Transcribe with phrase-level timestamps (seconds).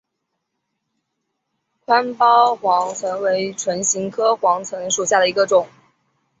[1.85, 5.67] 宽苞黄芩为唇形科黄芩属下的一个种。